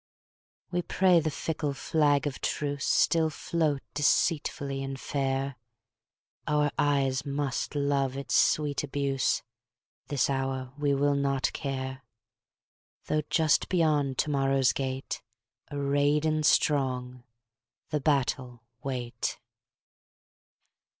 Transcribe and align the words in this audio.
We 0.71 0.81
pray 0.81 1.19
the 1.19 1.29
fickle 1.29 1.75
flag 1.75 2.25
of 2.25 2.41
truceStill 2.41 3.31
float 3.31 3.83
deceitfully 3.93 4.81
and 4.81 4.99
fair; 4.99 5.57
Our 6.47 6.71
eyes 6.75 7.23
must 7.23 7.75
love 7.75 8.17
its 8.17 8.35
sweet 8.35 8.83
abuse; 8.83 9.43
This 10.07 10.27
hour 10.27 10.73
we 10.75 10.95
will 10.95 11.13
not 11.13 11.53
care, 11.53 12.01
Though 13.05 13.21
just 13.29 13.69
beyond 13.69 14.17
to 14.17 14.31
morrow's 14.31 14.73
gate, 14.73 15.21
Arrayed 15.71 16.25
and 16.25 16.43
strong, 16.47 17.23
the 17.91 18.01
battle 18.01 18.63
wait. 18.81 19.37